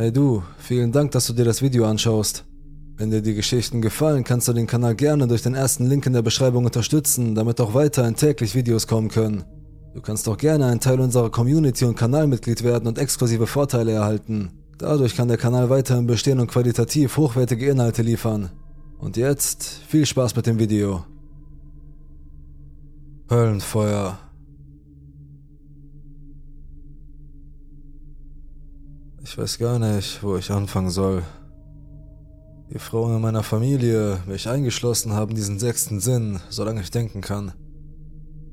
[0.00, 2.46] Hey du, vielen Dank, dass du dir das Video anschaust.
[2.96, 6.14] Wenn dir die Geschichten gefallen, kannst du den Kanal gerne durch den ersten Link in
[6.14, 9.44] der Beschreibung unterstützen, damit auch weiterhin täglich Videos kommen können.
[9.92, 14.52] Du kannst auch gerne ein Teil unserer Community und Kanalmitglied werden und exklusive Vorteile erhalten.
[14.78, 18.48] Dadurch kann der Kanal weiterhin bestehen und qualitativ hochwertige Inhalte liefern.
[19.00, 21.04] Und jetzt viel Spaß mit dem Video.
[23.28, 24.18] Höllenfeuer.
[29.22, 31.22] Ich weiß gar nicht, wo ich anfangen soll.
[32.72, 37.52] Die Frauen in meiner Familie, mich eingeschlossen, haben diesen sechsten Sinn, solange ich denken kann.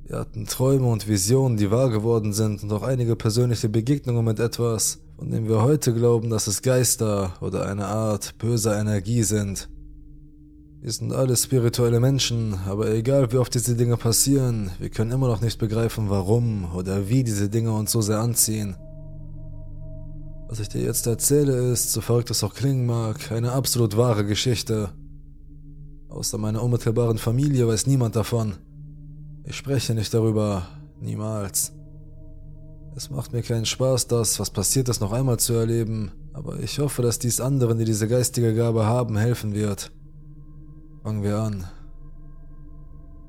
[0.03, 4.40] Wir hatten Träume und Visionen, die wahr geworden sind und auch einige persönliche Begegnungen mit
[4.40, 9.70] etwas, von dem wir heute glauben, dass es Geister oder eine Art böser Energie sind.
[10.81, 15.27] Wir sind alle spirituelle Menschen, aber egal wie oft diese Dinge passieren, wir können immer
[15.27, 18.76] noch nicht begreifen, warum oder wie diese Dinge uns so sehr anziehen.
[20.49, 24.25] Was ich dir jetzt erzähle, ist, so verrückt es auch klingen mag, eine absolut wahre
[24.25, 24.89] Geschichte.
[26.07, 28.55] Außer meiner unmittelbaren Familie weiß niemand davon.
[29.43, 30.67] Ich spreche nicht darüber,
[31.01, 31.73] niemals.
[32.95, 36.79] Es macht mir keinen Spaß, das, was passiert ist, noch einmal zu erleben, aber ich
[36.79, 39.91] hoffe, dass dies anderen, die diese geistige Gabe haben, helfen wird.
[41.04, 41.65] Fangen wir an.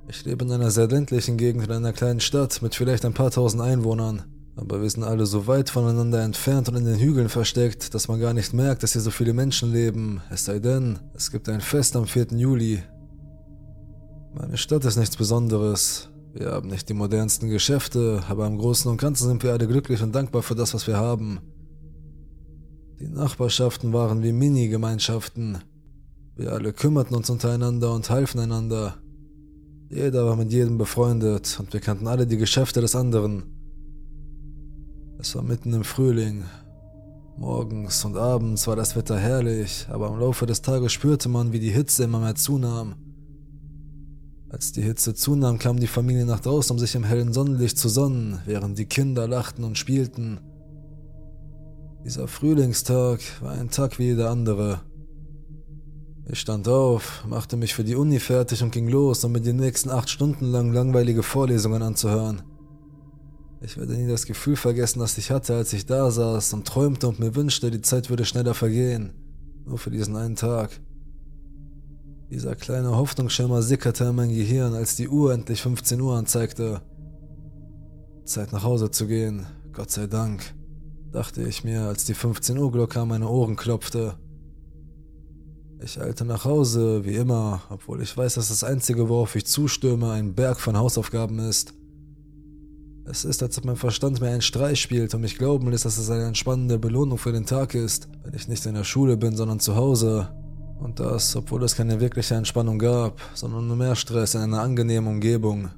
[0.09, 3.31] Ich lebe in einer sehr ländlichen Gegend in einer kleinen Stadt mit vielleicht ein paar
[3.31, 4.38] tausend Einwohnern.
[4.59, 8.19] Aber wir sind alle so weit voneinander entfernt und in den Hügeln versteckt, dass man
[8.19, 10.21] gar nicht merkt, dass hier so viele Menschen leben.
[10.31, 12.27] Es sei denn, es gibt ein Fest am 4.
[12.33, 12.83] Juli.
[14.35, 16.09] Meine Stadt ist nichts Besonderes.
[16.35, 20.03] Wir haben nicht die modernsten Geschäfte, aber im Großen und Ganzen sind wir alle glücklich
[20.03, 21.39] und dankbar für das, was wir haben.
[22.99, 25.59] Die Nachbarschaften waren wie Mini-Gemeinschaften.
[26.35, 28.97] Wir alle kümmerten uns untereinander und halfen einander.
[29.89, 33.58] Jeder war mit jedem befreundet und wir kannten alle die Geschäfte des anderen.
[35.21, 36.45] Es war mitten im Frühling.
[37.37, 41.59] Morgens und abends war das Wetter herrlich, aber im Laufe des Tages spürte man, wie
[41.59, 42.95] die Hitze immer mehr zunahm.
[44.49, 47.89] Als die Hitze zunahm, kam die Familie nach draußen, um sich im hellen Sonnenlicht zu
[47.89, 50.39] sonnen, während die Kinder lachten und spielten.
[52.05, 54.83] Dieser Frühlingstag war ein Tag wie jeder andere.
[56.31, 59.53] Ich stand auf, machte mich für die Uni fertig und ging los, um mir die
[59.53, 62.43] nächsten acht Stunden lang langweilige Vorlesungen anzuhören.
[63.61, 67.09] Ich werde nie das Gefühl vergessen, das ich hatte, als ich da saß und träumte
[67.09, 69.13] und mir wünschte, die Zeit würde schneller vergehen.
[69.67, 70.81] Nur für diesen einen Tag.
[72.31, 76.83] Dieser kleine Hoffnungsschimmer sickerte in mein Gehirn, als die Uhr endlich 15 Uhr anzeigte.
[78.25, 80.55] Zeit nach Hause zu gehen, Gott sei Dank,
[81.11, 84.19] dachte ich mir, als die 15 Uhr Glocke an meine Ohren klopfte.
[85.81, 90.13] Ich eilte nach Hause, wie immer, obwohl ich weiß, dass das Einzige, worauf ich zustürme,
[90.13, 91.75] ein Berg von Hausaufgaben ist.
[93.11, 95.97] Es ist, als ob mein Verstand mir einen Streich spielt und mich glauben lässt, dass
[95.97, 99.35] es eine entspannende Belohnung für den Tag ist, wenn ich nicht in der Schule bin,
[99.35, 100.29] sondern zu Hause.
[100.79, 105.09] Und das, obwohl es keine wirkliche Entspannung gab, sondern nur mehr Stress in einer angenehmen
[105.09, 105.71] Umgebung.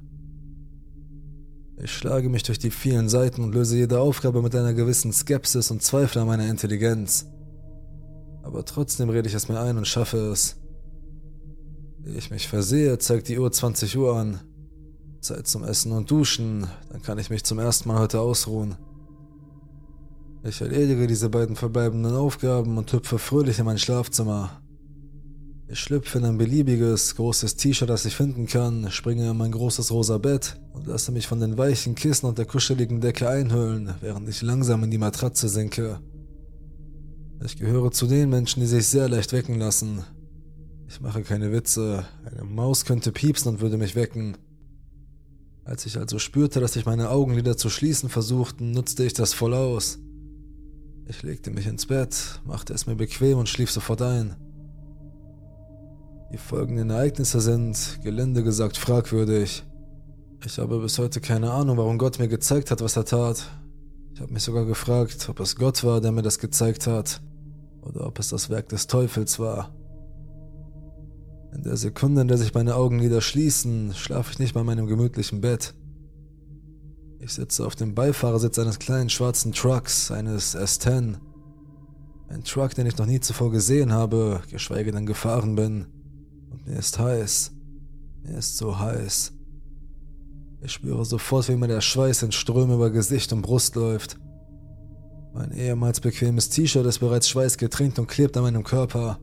[1.81, 5.71] Ich schlage mich durch die vielen Seiten und löse jede Aufgabe mit einer gewissen Skepsis
[5.71, 7.27] und Zweifel an meiner Intelligenz.
[8.43, 10.57] Aber trotzdem rede ich es mir ein und schaffe es.
[11.99, 14.41] Wie ich mich versehe, zeigt die Uhr 20 Uhr an.
[15.21, 18.75] Zeit zum Essen und Duschen, dann kann ich mich zum ersten Mal heute ausruhen.
[20.43, 24.61] Ich erledige diese beiden verbleibenden Aufgaben und hüpfe fröhlich in mein Schlafzimmer.
[25.67, 29.91] Ich schlüpfe in ein beliebiges, großes T-Shirt, das ich finden kann, springe in mein großes
[29.91, 34.27] rosa Bett und lasse mich von den weichen Kissen und der kuscheligen Decke einhüllen, während
[34.27, 35.99] ich langsam in die Matratze sinke.
[37.45, 40.03] Ich gehöre zu den Menschen, die sich sehr leicht wecken lassen.
[40.87, 44.35] Ich mache keine Witze, eine Maus könnte piepsen und würde mich wecken.
[45.63, 49.53] Als ich also spürte, dass sich meine Augenlider zu schließen versuchten, nutzte ich das voll
[49.53, 49.99] aus.
[51.07, 54.35] Ich legte mich ins Bett, machte es mir bequem und schlief sofort ein.
[56.31, 59.63] Die folgenden Ereignisse sind, gelinde gesagt, fragwürdig.
[60.45, 63.45] Ich habe bis heute keine Ahnung, warum Gott mir gezeigt hat, was er tat.
[64.15, 67.21] Ich habe mich sogar gefragt, ob es Gott war, der mir das gezeigt hat,
[67.81, 69.71] oder ob es das Werk des Teufels war.
[71.53, 75.41] In der Sekunde, in der sich meine Augenlider schließen, schlafe ich nicht bei meinem gemütlichen
[75.41, 75.73] Bett.
[77.19, 81.17] Ich sitze auf dem Beifahrersitz eines kleinen schwarzen Trucks, eines S10.
[82.29, 85.87] Ein Truck, den ich noch nie zuvor gesehen habe, geschweige denn gefahren bin.
[86.49, 87.51] Und mir ist heiß.
[88.23, 89.33] Mir ist so heiß.
[90.61, 94.17] Ich spüre sofort, wie mir der Schweiß in Strömen über Gesicht und Brust läuft.
[95.33, 99.19] Mein ehemals bequemes T-Shirt ist bereits schweißgetränkt und klebt an meinem Körper.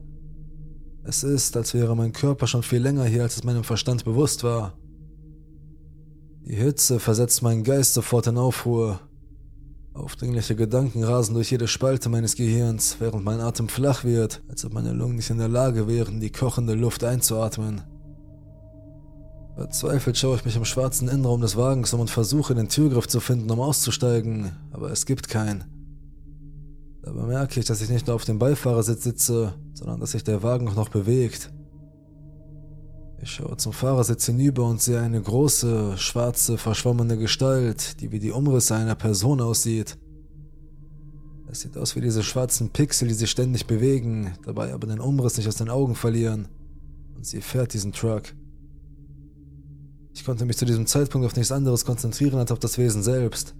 [1.09, 4.43] Es ist, als wäre mein Körper schon viel länger hier, als es meinem Verstand bewusst
[4.43, 4.77] war.
[6.45, 8.99] Die Hitze versetzt meinen Geist sofort in Aufruhr.
[9.95, 14.73] Aufdringliche Gedanken rasen durch jede Spalte meines Gehirns, während mein Atem flach wird, als ob
[14.73, 17.81] meine Lungen nicht in der Lage wären, die kochende Luft einzuatmen.
[19.55, 23.19] Verzweifelt schaue ich mich im schwarzen Innenraum des Wagens um und versuche, den Türgriff zu
[23.19, 25.63] finden, um auszusteigen, aber es gibt keinen.
[27.01, 30.43] Da bemerke ich, dass ich nicht nur auf dem Beifahrersitz sitze, sondern dass sich der
[30.43, 31.51] Wagen auch noch bewegt.
[33.21, 38.31] Ich schaue zum Fahrersitz hinüber und sehe eine große, schwarze, verschwommene Gestalt, die wie die
[38.31, 39.97] Umrisse einer Person aussieht.
[41.49, 45.37] Es sieht aus wie diese schwarzen Pixel, die sich ständig bewegen, dabei aber den Umriss
[45.37, 46.49] nicht aus den Augen verlieren.
[47.15, 48.23] Und sie fährt diesen Truck.
[50.13, 53.55] Ich konnte mich zu diesem Zeitpunkt auf nichts anderes konzentrieren als auf das Wesen selbst.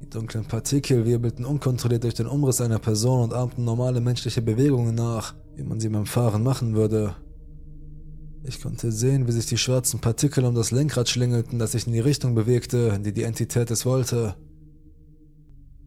[0.00, 4.94] Die dunklen Partikel wirbelten unkontrolliert durch den Umriss einer Person und ahmten normale menschliche Bewegungen
[4.94, 7.16] nach, wie man sie beim Fahren machen würde.
[8.44, 11.92] Ich konnte sehen, wie sich die schwarzen Partikel um das Lenkrad schlängelten, das sich in
[11.92, 14.36] die Richtung bewegte, in die die Entität es wollte.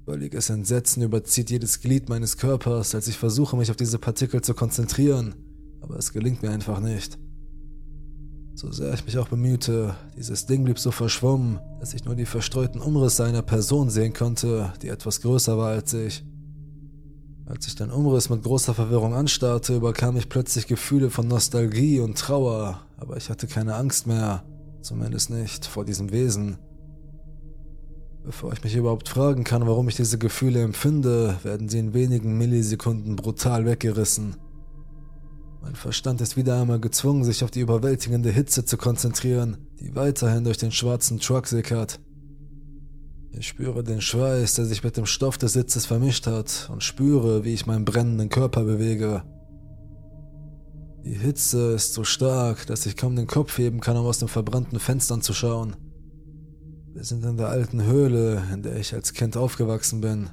[0.06, 4.56] Völliges Entsetzen überzieht jedes Glied meines Körpers, als ich versuche, mich auf diese Partikel zu
[4.56, 5.36] konzentrieren,
[5.82, 7.18] aber es gelingt mir einfach nicht.
[8.60, 12.26] So sehr ich mich auch bemühte, dieses Ding blieb so verschwommen, dass ich nur die
[12.26, 16.26] verstreuten Umrisse einer Person sehen konnte, die etwas größer war als ich.
[17.46, 22.18] Als ich den Umriss mit großer Verwirrung anstarrte, überkam ich plötzlich Gefühle von Nostalgie und
[22.18, 24.44] Trauer, aber ich hatte keine Angst mehr,
[24.82, 26.58] zumindest nicht vor diesem Wesen.
[28.26, 32.38] Bevor ich mich überhaupt fragen kann, warum ich diese Gefühle empfinde, werden sie in wenigen
[32.38, 34.36] Millisekunden brutal weggerissen.
[35.62, 40.44] Mein Verstand ist wieder einmal gezwungen, sich auf die überwältigende Hitze zu konzentrieren, die weiterhin
[40.44, 42.00] durch den schwarzen Truck sickert.
[43.32, 47.44] Ich spüre den Schweiß, der sich mit dem Stoff des Sitzes vermischt hat, und spüre,
[47.44, 49.24] wie ich meinen brennenden Körper bewege.
[51.06, 54.28] Die Hitze ist so stark, dass ich kaum den Kopf heben kann, um aus den
[54.28, 55.76] verbrannten Fenstern zu schauen.
[56.94, 60.30] Wir sind in der alten Höhle, in der ich als Kind aufgewachsen bin.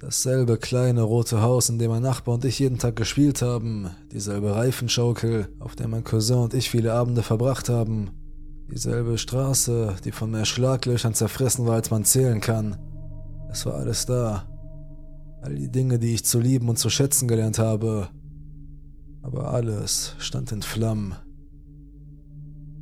[0.00, 4.54] Dasselbe kleine rote Haus, in dem mein Nachbar und ich jeden Tag gespielt haben, dieselbe
[4.54, 8.10] Reifenschaukel, auf der mein Cousin und ich viele Abende verbracht haben,
[8.70, 12.76] Dieselbe Straße, die von mehr Schlaglöchern zerfressen war, als man zählen kann.
[13.50, 14.46] Es war alles da.
[15.40, 18.10] All die Dinge, die ich zu lieben und zu schätzen gelernt habe.
[19.22, 21.14] Aber alles stand in Flammen.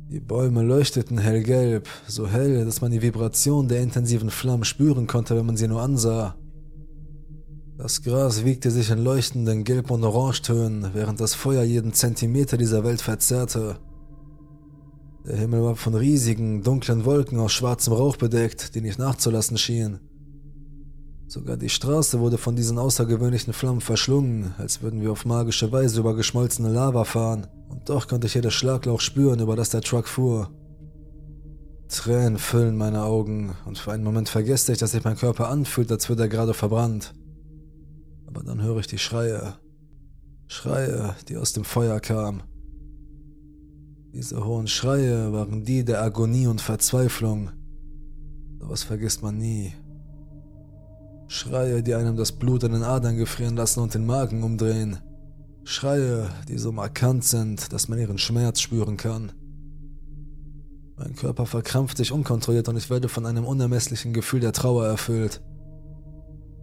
[0.09, 5.37] Die Bäume leuchteten hellgelb, so hell, dass man die Vibration der intensiven Flammen spüren konnte,
[5.37, 6.35] wenn man sie nur ansah.
[7.77, 12.83] Das Gras wiegte sich in leuchtenden Gelb- und Orangetönen, während das Feuer jeden Zentimeter dieser
[12.83, 13.77] Welt verzerrte.
[15.27, 19.99] Der Himmel war von riesigen, dunklen Wolken aus schwarzem Rauch bedeckt, die nicht nachzulassen schienen.
[21.27, 25.99] Sogar die Straße wurde von diesen außergewöhnlichen Flammen verschlungen, als würden wir auf magische Weise
[25.99, 30.07] über geschmolzene Lava fahren, und doch konnte ich jedes Schlaglauch spüren, über das der Truck
[30.07, 30.49] fuhr.
[31.89, 35.91] Tränen füllen meine Augen, und für einen Moment vergesse ich, dass sich mein Körper anfühlt,
[35.91, 37.13] als würde er gerade verbrannt.
[38.27, 39.55] Aber dann höre ich die Schreie.
[40.47, 42.43] Schreie, die aus dem Feuer kamen.
[44.13, 47.51] Diese hohen Schreie waren die der Agonie und Verzweiflung.
[48.59, 49.73] Sowas vergisst man nie.
[51.27, 54.99] Schreie, die einem das Blut in den Adern gefrieren lassen und den Magen umdrehen.
[55.65, 59.33] Schreie, die so markant sind, dass man ihren Schmerz spüren kann.
[60.95, 65.41] Mein Körper verkrampft sich unkontrolliert und ich werde von einem unermesslichen Gefühl der Trauer erfüllt.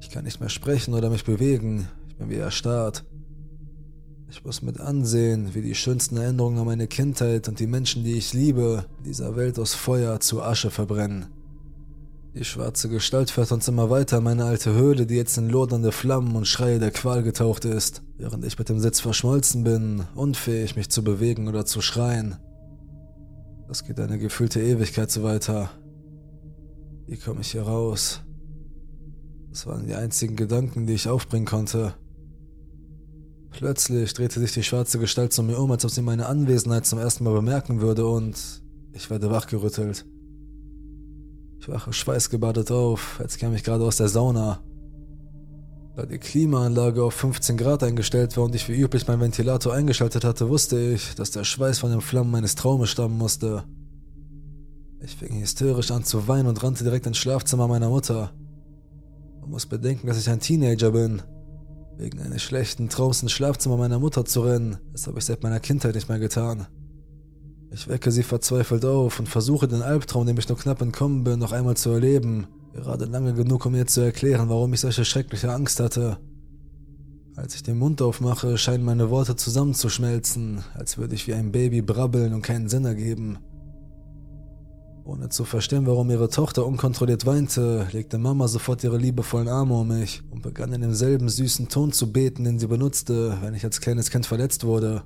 [0.05, 3.05] Ich kann nicht mehr sprechen oder mich bewegen, ich bin wie erstarrt.
[4.29, 8.13] Ich muss mit ansehen, wie die schönsten Erinnerungen an meine Kindheit und die Menschen, die
[8.13, 11.29] ich liebe, dieser Welt aus Feuer zu Asche verbrennen.
[12.35, 15.91] Die schwarze Gestalt fährt uns immer weiter in meine alte Höhle, die jetzt in lodernde
[15.91, 20.77] Flammen und Schreie der Qual getaucht ist, während ich mit dem Sitz verschmolzen bin, unfähig
[20.77, 22.37] mich zu bewegen oder zu schreien.
[23.69, 25.71] Das geht eine gefühlte Ewigkeit so weiter.
[27.07, 28.24] Wie komme ich hier raus?
[29.55, 31.95] Das waren die einzigen Gedanken, die ich aufbringen konnte.
[33.53, 36.99] Plötzlich drehte sich die schwarze Gestalt zu mir um, als ob sie meine Anwesenheit zum
[36.99, 38.37] ersten Mal bemerken würde und
[38.93, 40.05] ich werde wachgerüttelt.
[41.61, 44.59] Ich wache schweißgebadet auf, als käme ich gerade aus der Sauna.
[45.95, 50.25] Da die Klimaanlage auf 15 Grad eingestellt war und ich wie üblich meinen Ventilator eingeschaltet
[50.25, 53.63] hatte, wusste ich, dass der Schweiß von den Flammen meines Traumes stammen musste.
[55.01, 58.33] Ich fing hysterisch an zu weinen und rannte direkt ins Schlafzimmer meiner Mutter.
[59.45, 61.21] Man muss bedenken, dass ich ein Teenager bin
[61.99, 65.61] Wegen eines schlechten Traums ins Schlafzimmer meiner Mutter zu rennen, das habe ich seit meiner
[65.61, 66.67] Kindheit nicht mehr getan.
[67.71, 71.41] Ich wecke sie verzweifelt auf und versuche den Albtraum, dem ich nur knapp entkommen bin,
[71.41, 72.47] noch einmal zu erleben.
[72.73, 76.17] Gerade lange genug, um ihr zu erklären, warum ich solche schreckliche Angst hatte.
[77.37, 81.83] Als ich den Mund aufmache, scheinen meine Worte zusammenzuschmelzen, als würde ich wie ein Baby
[81.83, 83.39] brabbeln und keinen Sinn ergeben.
[85.07, 89.89] Ohne zu verstehen, warum ihre Tochter unkontrolliert weinte, legte Mama sofort ihre liebevollen Arme um
[89.89, 93.83] mich und begann in demselben süßen Ton zu beten, den sie benutzte, wenn ich als
[93.83, 95.03] kleines Kind verletzt wurde.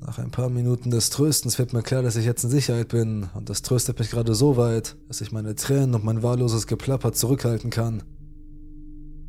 [0.00, 3.28] Nach ein paar Minuten des Tröstens wird mir klar, dass ich jetzt in Sicherheit bin,
[3.34, 7.12] und das tröstet mich gerade so weit, dass ich meine Tränen und mein wahlloses Geplapper
[7.12, 8.02] zurückhalten kann.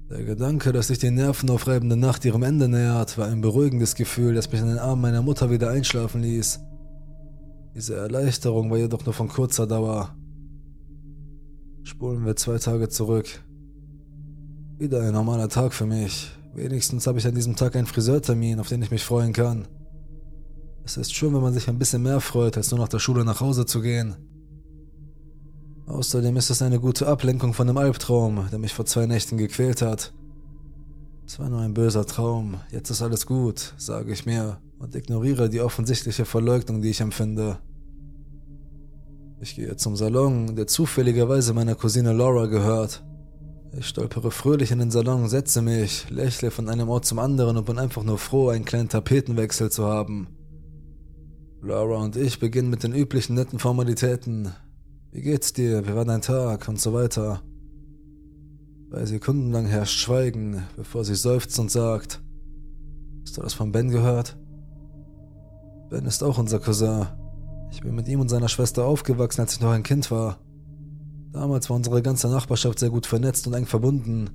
[0.09, 4.49] Der Gedanke, dass sich die nervenaufreibende Nacht ihrem Ende nähert, war ein beruhigendes Gefühl, das
[4.49, 6.61] mich in den Armen meiner Mutter wieder einschlafen ließ.
[7.73, 10.13] Diese Erleichterung war jedoch nur von kurzer Dauer.
[11.83, 13.27] Spulen wir zwei Tage zurück.
[14.77, 16.31] Wieder ein normaler Tag für mich.
[16.53, 19.67] Wenigstens habe ich an diesem Tag einen Friseurtermin, auf den ich mich freuen kann.
[20.83, 23.23] Es ist schön, wenn man sich ein bisschen mehr freut, als nur nach der Schule
[23.23, 24.15] nach Hause zu gehen.
[25.85, 29.81] Außerdem ist es eine gute Ablenkung von dem Albtraum, der mich vor zwei Nächten gequält
[29.81, 30.13] hat.
[31.25, 35.49] Es war nur ein böser Traum, jetzt ist alles gut, sage ich mir und ignoriere
[35.49, 37.59] die offensichtliche Verleugnung, die ich empfinde.
[39.39, 43.03] Ich gehe zum Salon, der zufälligerweise meiner Cousine Laura gehört.
[43.77, 47.65] Ich stolpere fröhlich in den Salon, setze mich, lächle von einem Ort zum anderen und
[47.65, 50.27] bin einfach nur froh, einen kleinen Tapetenwechsel zu haben.
[51.61, 54.51] Laura und ich beginnen mit den üblichen netten Formalitäten.
[55.11, 55.87] Wie geht's dir?
[55.87, 56.67] Wie war dein Tag?
[56.67, 57.43] Und so weiter.
[58.89, 62.19] Zwei Sekunden lang herrscht Schweigen, bevor sie seufzt und sagt:
[63.23, 64.40] Hast du das von Ben gehört?
[65.91, 67.05] Ben ist auch unser Cousin.
[67.69, 70.39] Ich bin mit ihm und seiner Schwester aufgewachsen, als ich noch ein Kind war.
[71.33, 74.29] Damals war unsere ganze Nachbarschaft sehr gut vernetzt und eng verbunden.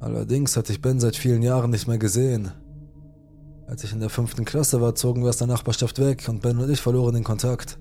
[0.00, 2.52] Allerdings hatte ich Ben seit vielen Jahren nicht mehr gesehen.
[3.66, 6.56] Als ich in der fünften Klasse war, zogen wir aus der Nachbarschaft weg und Ben
[6.56, 7.78] und ich verloren den Kontakt.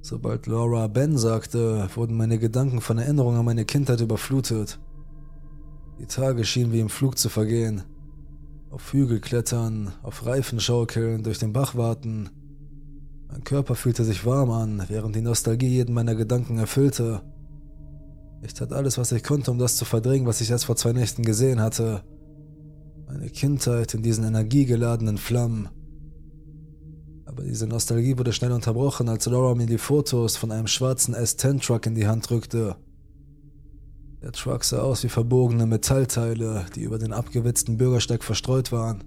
[0.00, 4.78] Sobald Laura Ben sagte, wurden meine Gedanken von Erinnerungen an meine Kindheit überflutet.
[5.98, 7.82] Die Tage schienen wie im Flug zu vergehen.
[8.70, 12.28] Auf Hügel klettern, auf Reifen schaukeln, durch den Bach warten.
[13.28, 17.22] Mein Körper fühlte sich warm an, während die Nostalgie jeden meiner Gedanken erfüllte.
[18.42, 20.92] Ich tat alles, was ich konnte, um das zu verdrängen, was ich erst vor zwei
[20.92, 22.02] Nächten gesehen hatte.
[23.06, 25.70] Meine Kindheit in diesen energiegeladenen Flammen.
[27.24, 31.86] Aber diese Nostalgie wurde schnell unterbrochen, als Laura mir die Fotos von einem schwarzen S10-Truck
[31.86, 32.76] in die Hand drückte.
[34.22, 39.04] Der Truck sah aus wie verbogene Metallteile, die über den abgewetzten Bürgersteig verstreut waren.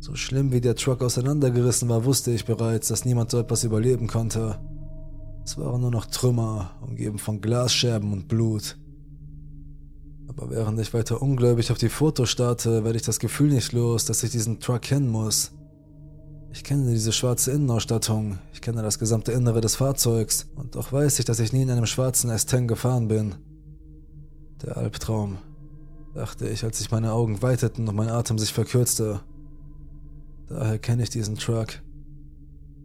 [0.00, 4.06] So schlimm wie der Truck auseinandergerissen war, wusste ich bereits, dass niemand so etwas überleben
[4.06, 4.58] konnte.
[5.44, 8.76] Es waren nur noch Trümmer, umgeben von Glasscherben und Blut.
[10.26, 14.04] Aber während ich weiter ungläubig auf die Fotos starte, werde ich das Gefühl nicht los,
[14.04, 15.52] dass ich diesen Truck kennen muss.
[16.54, 21.18] Ich kenne diese schwarze Innenausstattung, ich kenne das gesamte Innere des Fahrzeugs und doch weiß
[21.18, 23.34] ich, dass ich nie in einem schwarzen S10 gefahren bin.
[24.62, 25.38] Der Albtraum,
[26.14, 29.20] dachte ich, als sich meine Augen weiteten und mein Atem sich verkürzte.
[30.46, 31.82] Daher kenne ich diesen Truck.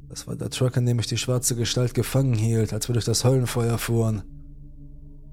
[0.10, 3.06] Das war der Truck, in dem ich die schwarze Gestalt gefangen hielt, als wir durch
[3.06, 4.24] das Höllenfeuer fuhren.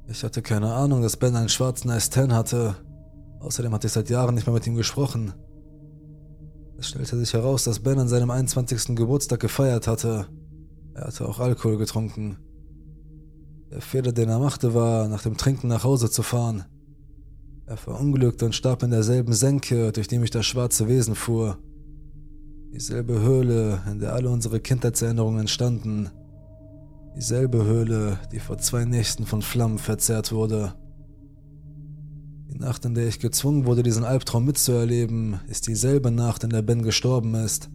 [0.09, 2.77] Ich hatte keine Ahnung, dass Ben einen schwarzen S10 hatte.
[3.41, 5.33] Außerdem hatte ich seit Jahren nicht mehr mit ihm gesprochen.
[6.79, 8.95] Es stellte sich heraus, dass Ben an seinem 21.
[8.97, 10.27] Geburtstag gefeiert hatte.
[10.95, 12.39] Er hatte auch Alkohol getrunken.
[13.71, 16.65] Der Fehler, den er machte, war, nach dem Trinken nach Hause zu fahren.
[17.67, 21.59] Er verunglückte und starb in derselben Senke, durch die mich das schwarze Wesen fuhr.
[22.73, 26.11] Dieselbe Höhle, in der alle unsere Kindheitserinnerungen entstanden.
[27.17, 30.75] Dieselbe Höhle, die vor zwei Nächten von Flammen verzehrt wurde.
[32.53, 36.63] Die Nacht, in der ich gezwungen wurde, diesen Albtraum mitzuerleben, ist dieselbe Nacht, in der
[36.63, 37.69] Ben gestorben ist.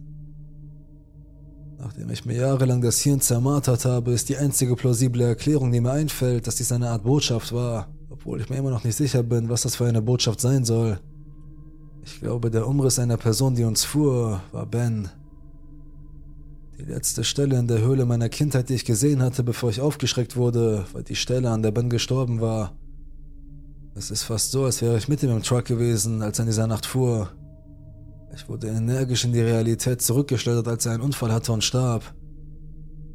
[1.78, 5.90] Nachdem ich mir jahrelang das Hirn zermartert habe, ist die einzige plausible Erklärung, die mir
[5.90, 9.48] einfällt, dass dies eine Art Botschaft war, obwohl ich mir immer noch nicht sicher bin,
[9.48, 11.00] was das für eine Botschaft sein soll.
[12.04, 15.08] Ich glaube, der Umriss einer Person, die uns fuhr, war Ben.
[16.78, 20.36] Die letzte Stelle in der Höhle meiner Kindheit, die ich gesehen hatte, bevor ich aufgeschreckt
[20.36, 22.72] wurde, war die Stelle, an der Ben gestorben war.
[23.94, 26.50] Es ist fast so, als wäre ich mit ihm im Truck gewesen, als er in
[26.50, 27.30] dieser Nacht fuhr.
[28.34, 32.14] Ich wurde energisch in die Realität zurückgeschleudert, als er einen Unfall hatte und starb.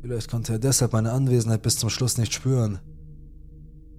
[0.01, 2.79] Vielleicht konnte er deshalb meine Anwesenheit bis zum Schluss nicht spüren.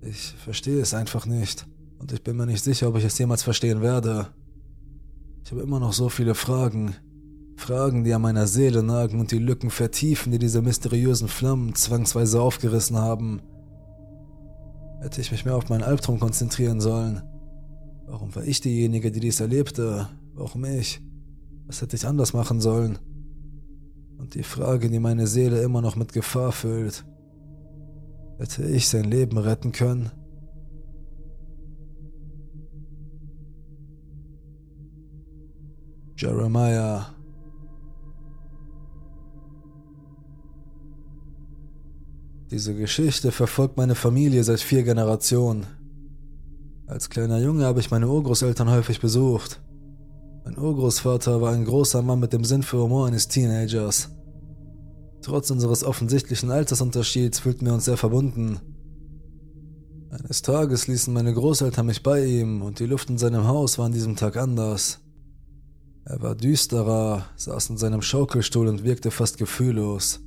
[0.00, 1.66] Ich verstehe es einfach nicht.
[1.98, 4.28] Und ich bin mir nicht sicher, ob ich es jemals verstehen werde.
[5.44, 6.94] Ich habe immer noch so viele Fragen.
[7.56, 12.40] Fragen, die an meiner Seele nagen und die Lücken vertiefen, die diese mysteriösen Flammen zwangsweise
[12.40, 13.42] aufgerissen haben.
[15.00, 17.22] Hätte ich mich mehr auf meinen Albtraum konzentrieren sollen.
[18.06, 20.08] Warum war ich diejenige, die dies erlebte?
[20.34, 21.00] Warum ich?
[21.66, 22.98] Was hätte ich anders machen sollen?
[24.18, 27.04] Und die Frage, die meine Seele immer noch mit Gefahr füllt.
[28.38, 30.10] Hätte ich sein Leben retten können?
[36.16, 37.14] Jeremiah
[42.50, 45.66] Diese Geschichte verfolgt meine Familie seit vier Generationen.
[46.86, 49.60] Als kleiner Junge habe ich meine Urgroßeltern häufig besucht.
[50.46, 54.08] Mein Urgroßvater war ein großer Mann mit dem Sinn für Humor eines Teenagers.
[55.20, 58.58] Trotz unseres offensichtlichen Altersunterschieds fühlten wir uns sehr verbunden.
[60.08, 63.84] Eines Tages ließen meine Großeltern mich bei ihm und die Luft in seinem Haus war
[63.84, 65.00] an diesem Tag anders.
[66.06, 70.20] Er war düsterer, saß in seinem Schaukelstuhl und wirkte fast gefühllos.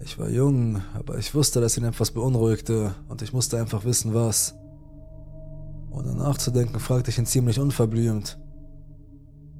[0.00, 4.14] Ich war jung, aber ich wusste, dass ihn etwas beunruhigte und ich musste einfach wissen,
[4.14, 4.54] was.
[5.90, 8.38] Ohne nachzudenken, fragte ich ihn ziemlich unverblümt.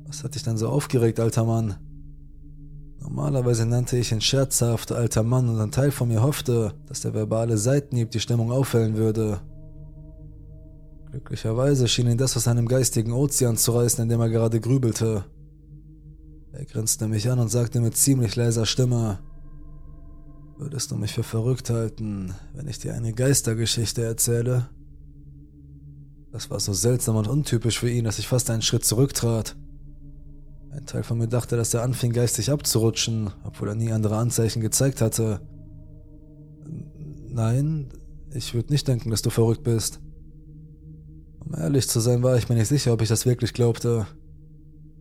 [0.07, 1.77] Was hat dich denn so aufgeregt, alter Mann?
[3.01, 7.15] Normalerweise nannte ich ihn scherzhaft alter Mann und ein Teil von mir hoffte, dass der
[7.15, 9.41] verbale Seitenhieb die Stimmung aufhellen würde.
[11.11, 15.25] Glücklicherweise schien ihn das aus einem geistigen Ozean zu reißen, in dem er gerade grübelte.
[16.53, 19.21] Er grinste mich an und sagte mit ziemlich leiser Stimme,
[20.57, 24.69] Würdest du mich für verrückt halten, wenn ich dir eine Geistergeschichte erzähle?
[26.31, 29.57] Das war so seltsam und untypisch für ihn, dass ich fast einen Schritt zurücktrat.
[30.71, 34.61] Ein Teil von mir dachte, dass er anfing geistig abzurutschen, obwohl er nie andere Anzeichen
[34.61, 35.41] gezeigt hatte.
[37.29, 37.89] Nein,
[38.33, 40.01] ich würde nicht denken, dass du verrückt bist.
[41.41, 44.07] Um ehrlich zu sein, war ich mir nicht sicher, ob ich das wirklich glaubte.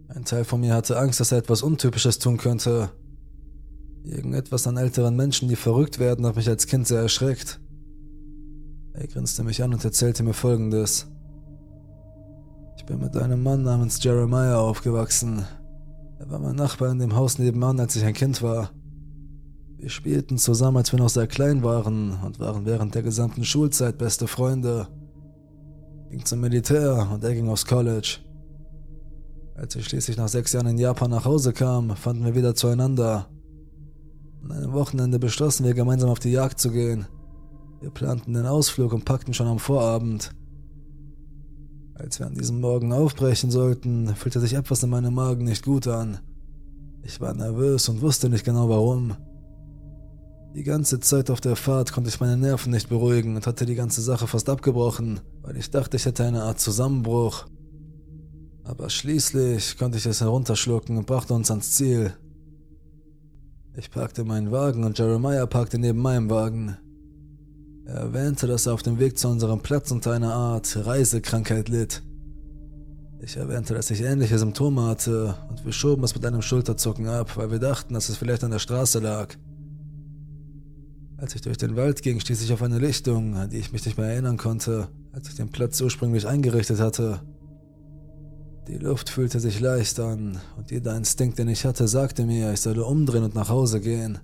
[0.08, 2.92] Ein Teil von mir hatte Angst, dass er etwas Untypisches tun könnte,
[4.04, 7.62] Irgendetwas an älteren Menschen, die verrückt werden, hat mich als Kind sehr erschreckt.
[8.94, 11.08] Er grinste mich an und erzählte mir folgendes.
[12.78, 15.46] Ich bin mit einem Mann namens Jeremiah aufgewachsen.
[16.20, 18.72] Er war mein Nachbar in dem Haus nebenan, als ich ein Kind war.
[19.78, 23.98] Wir spielten zusammen, als wir noch sehr klein waren und waren während der gesamten Schulzeit
[23.98, 24.88] beste Freunde.
[26.06, 28.20] Ich ging zum Militär und er ging aufs College.
[29.56, 33.28] Als ich schließlich nach sechs Jahren in Japan nach Hause kam, fanden wir wieder zueinander.
[34.44, 37.08] An einem Wochenende beschlossen wir gemeinsam auf die Jagd zu gehen.
[37.80, 40.32] Wir planten den Ausflug und packten schon am Vorabend.
[41.96, 45.88] Als wir an diesem Morgen aufbrechen sollten, fühlte sich etwas in meinem Magen nicht gut
[45.88, 46.20] an.
[47.04, 49.16] Ich war nervös und wusste nicht genau warum.
[50.56, 53.76] Die ganze Zeit auf der Fahrt konnte ich meine Nerven nicht beruhigen und hatte die
[53.76, 57.46] ganze Sache fast abgebrochen, weil ich dachte, ich hätte eine Art Zusammenbruch.
[58.64, 62.14] Aber schließlich konnte ich es herunterschlucken und brachte uns ans Ziel.
[63.76, 66.78] Ich parkte meinen Wagen und Jeremiah parkte neben meinem Wagen.
[67.86, 72.04] Er erwähnte, dass er auf dem Weg zu unserem Platz unter einer Art Reisekrankheit litt.
[73.20, 77.36] Ich erwähnte, dass ich ähnliche Symptome hatte und wir schoben es mit einem Schulterzucken ab,
[77.36, 79.34] weil wir dachten, dass es vielleicht an der Straße lag.
[81.18, 83.86] Als ich durch den Wald ging, stieß ich auf eine Lichtung, an die ich mich
[83.86, 87.22] nicht mehr erinnern konnte, als ich den Platz ursprünglich eingerichtet hatte.
[88.68, 92.62] Die Luft fühlte sich leicht an und jeder Instinkt, den ich hatte, sagte mir, ich
[92.62, 94.20] solle umdrehen und nach Hause gehen.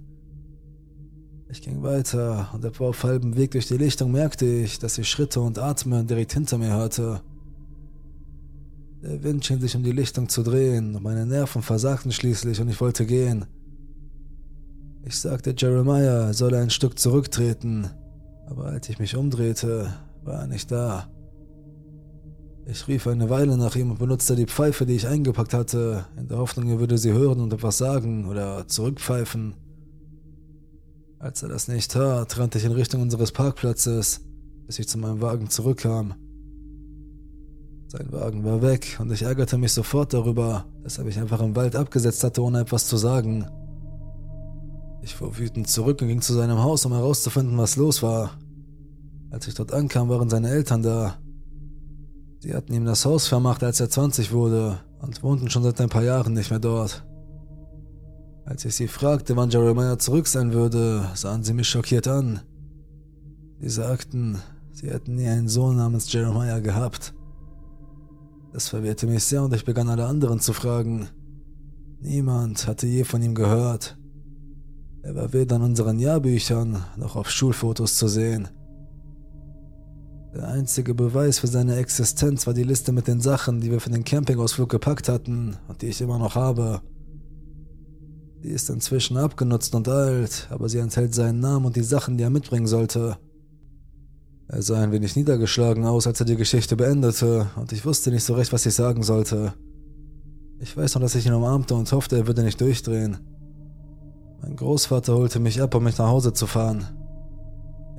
[1.49, 5.09] Ich ging weiter und etwa auf halbem Weg durch die Lichtung merkte ich, dass ich
[5.09, 7.21] Schritte und Atmen direkt hinter mir hörte.
[9.01, 12.69] Der Wind schien sich um die Lichtung zu drehen und meine Nerven versagten schließlich und
[12.69, 13.45] ich wollte gehen.
[15.03, 17.89] Ich sagte Jeremiah, er solle ein Stück zurücktreten,
[18.47, 21.09] aber als ich mich umdrehte, war er nicht da.
[22.71, 26.27] Ich rief eine Weile nach ihm und benutzte die Pfeife, die ich eingepackt hatte, in
[26.27, 29.55] der Hoffnung, er würde sie hören und etwas sagen oder zurückpfeifen.
[31.17, 34.21] Als er das nicht tat, rannte ich in Richtung unseres Parkplatzes,
[34.67, 36.13] bis ich zu meinem Wagen zurückkam.
[37.87, 41.55] Sein Wagen war weg und ich ärgerte mich sofort darüber, dass er mich einfach im
[41.55, 43.47] Wald abgesetzt hatte, ohne etwas zu sagen.
[45.01, 48.37] Ich fuhr wütend zurück und ging zu seinem Haus, um herauszufinden, was los war.
[49.31, 51.17] Als ich dort ankam, waren seine Eltern da.
[52.39, 55.89] Sie hatten ihm das Haus vermacht, als er 20 wurde und wohnten schon seit ein
[55.89, 57.05] paar Jahren nicht mehr dort.
[58.45, 62.39] Als ich sie fragte, wann Jeremiah zurück sein würde, sahen sie mich schockiert an.
[63.59, 64.39] Sie sagten,
[64.71, 67.13] sie hätten nie einen Sohn namens Jeremiah gehabt.
[68.53, 71.09] Das verwirrte mich sehr und ich begann alle anderen zu fragen.
[71.99, 73.97] Niemand hatte je von ihm gehört.
[75.03, 78.47] Er war weder in unseren Jahrbüchern noch auf Schulfotos zu sehen.
[80.33, 83.89] Der einzige Beweis für seine Existenz war die Liste mit den Sachen, die wir für
[83.89, 86.81] den Campingausflug gepackt hatten und die ich immer noch habe.
[88.43, 92.23] Die ist inzwischen abgenutzt und alt, aber sie enthält seinen Namen und die Sachen, die
[92.23, 93.17] er mitbringen sollte.
[94.47, 98.23] Er sah ein wenig niedergeschlagen aus, als er die Geschichte beendete, und ich wusste nicht
[98.23, 99.53] so recht, was ich sagen sollte.
[100.59, 103.17] Ich weiß noch, dass ich ihn umarmte und hoffte, er würde nicht durchdrehen.
[104.41, 106.85] Mein Großvater holte mich ab, um mich nach Hause zu fahren.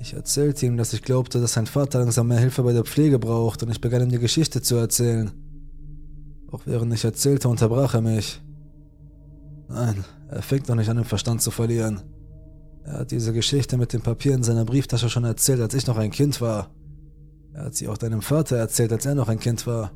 [0.00, 3.18] Ich erzählte ihm, dass ich glaubte, dass sein Vater langsam mehr Hilfe bei der Pflege
[3.18, 5.30] braucht und ich begann ihm die Geschichte zu erzählen.
[6.50, 8.40] Auch während ich erzählte, unterbrach er mich.
[9.68, 12.00] Nein, er fängt noch nicht an, den Verstand zu verlieren.
[12.82, 15.98] Er hat diese Geschichte mit dem Papier in seiner Brieftasche schon erzählt, als ich noch
[15.98, 16.70] ein Kind war.
[17.52, 19.92] Er hat sie auch deinem Vater erzählt, als er noch ein Kind war.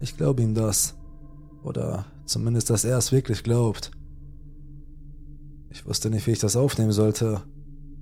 [0.00, 0.96] Ich glaube ihm das.
[1.62, 3.92] Oder zumindest, dass er es wirklich glaubt.
[5.70, 7.42] Ich wusste nicht, wie ich das aufnehmen sollte.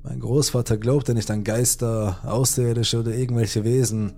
[0.02, 4.12] Mein Großvater glaubte nicht an Geister, Außerirdische oder irgendwelche Wesen.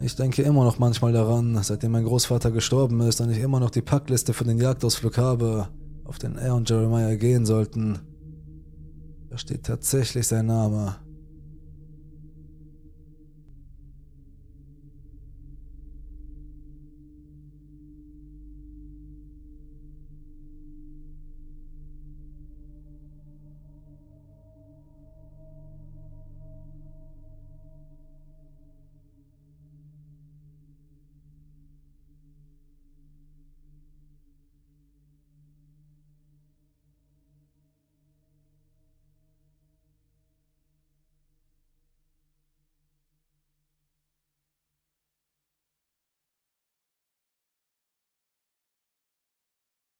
[0.00, 3.70] Ich denke immer noch manchmal daran, seitdem mein Großvater gestorben ist und ich immer noch
[3.70, 5.68] die Packliste für den Jagdausflug habe,
[6.04, 7.98] auf den er und Jeremiah gehen sollten.
[9.28, 10.96] Da steht tatsächlich sein Name.